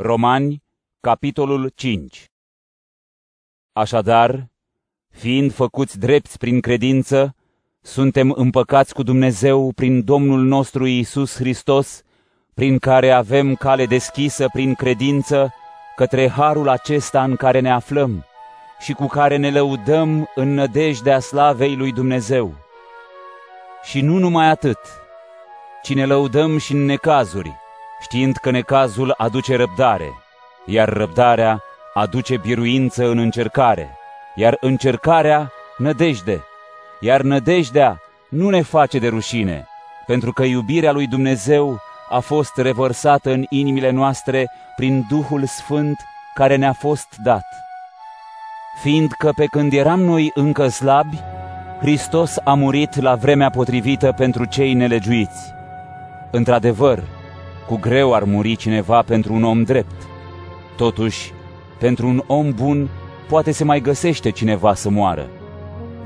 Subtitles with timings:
[0.00, 0.62] Romani,
[1.00, 2.30] capitolul 5
[3.72, 4.48] Așadar,
[5.08, 7.34] fiind făcuți drepți prin credință,
[7.80, 12.02] suntem împăcați cu Dumnezeu prin Domnul nostru Iisus Hristos,
[12.54, 15.54] prin care avem cale deschisă prin credință
[15.96, 18.24] către harul acesta în care ne aflăm
[18.80, 22.54] și cu care ne lăudăm în nădejdea slavei lui Dumnezeu.
[23.82, 24.78] Și nu numai atât,
[25.82, 27.66] ci ne lăudăm și în necazuri,
[28.00, 30.12] știind că necazul aduce răbdare,
[30.66, 31.62] iar răbdarea
[31.94, 33.98] aduce biruință în încercare,
[34.34, 36.44] iar încercarea nădejde,
[37.00, 39.66] iar nădejdea nu ne face de rușine,
[40.06, 41.80] pentru că iubirea lui Dumnezeu
[42.10, 45.96] a fost revărsată în inimile noastre prin Duhul Sfânt
[46.34, 47.44] care ne-a fost dat.
[48.82, 51.20] Fiindcă pe când eram noi încă slabi,
[51.80, 55.52] Hristos a murit la vremea potrivită pentru cei nelegiuiți.
[56.30, 57.02] Într-adevăr,
[57.68, 60.06] cu greu ar muri cineva pentru un om drept.
[60.76, 61.32] Totuși,
[61.78, 62.88] pentru un om bun
[63.28, 65.26] poate se mai găsește cineva să moară.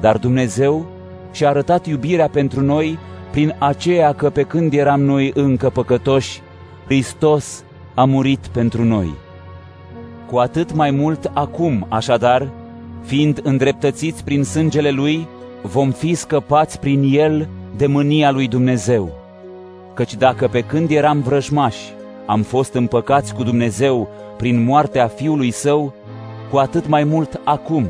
[0.00, 0.86] Dar Dumnezeu
[1.32, 2.98] și-a arătat iubirea pentru noi
[3.30, 6.40] prin aceea că pe când eram noi încă păcătoși,
[6.84, 9.14] Hristos a murit pentru noi.
[10.30, 12.48] Cu atât mai mult acum, așadar,
[13.02, 15.28] fiind îndreptățiți prin sângele Lui,
[15.62, 19.21] vom fi scăpați prin El de mânia lui Dumnezeu.
[19.94, 21.92] Căci dacă pe când eram vrăjmași
[22.26, 25.92] am fost împăcați cu Dumnezeu prin moartea Fiului Său,
[26.50, 27.86] cu atât mai mult acum,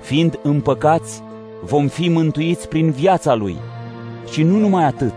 [0.00, 1.22] fiind împăcați,
[1.64, 3.56] vom fi mântuiți prin viața Lui.
[4.30, 5.14] Și nu numai atât,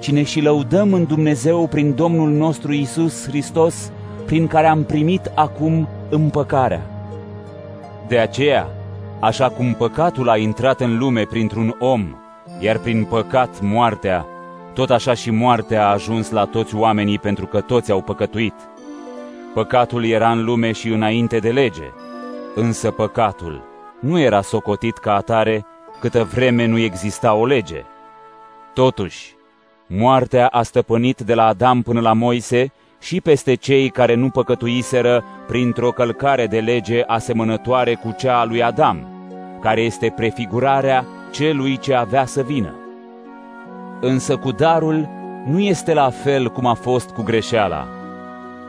[0.00, 3.90] ci ne și lăudăm în Dumnezeu prin Domnul nostru Isus Hristos,
[4.26, 6.82] prin care am primit acum împăcarea.
[8.08, 8.68] De aceea,
[9.20, 12.14] așa cum păcatul a intrat în lume printr-un om,
[12.58, 14.26] iar prin păcat moartea,
[14.74, 18.54] tot așa și moartea a ajuns la toți oamenii pentru că toți au păcătuit.
[19.54, 21.90] Păcatul era în lume și înainte de lege,
[22.54, 23.62] însă păcatul
[24.00, 25.66] nu era socotit ca atare
[26.00, 27.84] câtă vreme nu exista o lege.
[28.74, 29.34] Totuși,
[29.86, 35.24] moartea a stăpânit de la Adam până la Moise și peste cei care nu păcătuiseră
[35.46, 39.06] printr-o călcare de lege asemănătoare cu cea a lui Adam,
[39.60, 42.83] care este prefigurarea celui ce avea să vină.
[44.06, 45.08] Însă cu darul
[45.46, 47.86] nu este la fel cum a fost cu greșeala,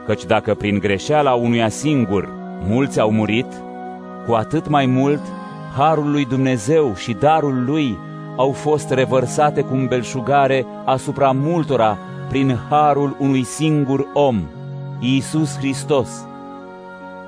[0.06, 2.29] căci dacă prin greșeala unuia singur
[2.68, 3.46] mulți au murit,
[4.28, 5.19] cu atât mai mult
[5.78, 7.97] harul lui Dumnezeu și darul lui
[8.35, 11.97] au fost revărsate cu belșugare asupra multora
[12.29, 14.41] prin harul unui singur om,
[15.00, 16.25] Iisus Hristos.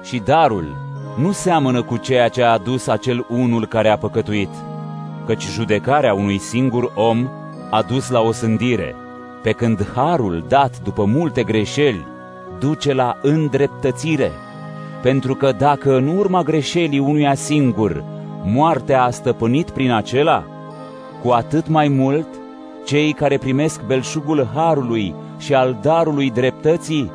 [0.03, 0.75] Și darul
[1.17, 4.51] nu seamănă cu ceea ce a adus acel unul care a păcătuit,
[5.25, 7.29] căci judecarea unui singur om
[7.69, 8.95] a dus la osândire,
[9.41, 12.05] pe când harul dat după multe greșeli
[12.59, 14.31] duce la îndreptățire.
[15.01, 18.03] Pentru că dacă în urma greșelii unuia singur
[18.43, 20.43] moartea a stăpânit prin acela,
[21.23, 22.27] cu atât mai mult
[22.85, 27.11] cei care primesc belșugul harului și al darului dreptății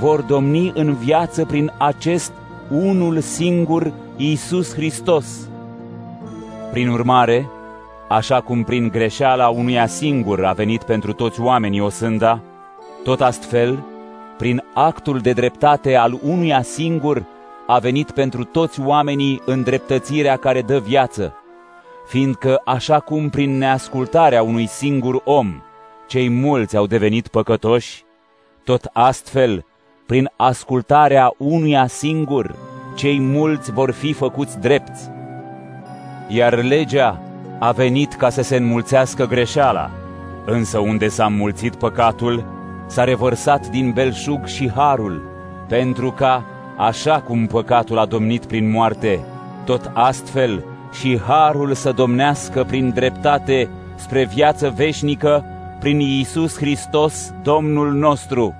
[0.00, 2.32] vor domni în viață prin acest
[2.70, 5.48] unul singur, Iisus Hristos.
[6.70, 7.50] Prin urmare,
[8.14, 12.40] Așa cum prin greșeala unuia singur a venit pentru toți oamenii o sânda,
[13.04, 13.84] tot astfel,
[14.38, 17.24] prin actul de dreptate al unuia singur,
[17.66, 21.34] a venit pentru toți oamenii îndreptățirea care dă viață,
[22.06, 25.62] fiindcă așa cum prin neascultarea unui singur om
[26.06, 28.04] cei mulți au devenit păcătoși,
[28.64, 29.64] tot astfel,
[30.06, 32.54] prin ascultarea unuia singur,
[32.96, 35.10] cei mulți vor fi făcuți drepți.
[36.28, 37.23] Iar legea
[37.66, 39.90] a venit ca să se înmulțească greșeala,
[40.44, 42.44] însă unde s-a înmulțit păcatul,
[42.86, 45.22] s-a revărsat din belșug și harul,
[45.68, 46.44] pentru ca,
[46.76, 49.20] așa cum păcatul a domnit prin moarte,
[49.64, 55.44] tot astfel și harul să domnească prin dreptate spre viață veșnică
[55.80, 58.54] prin Iisus Hristos, Domnul nostru.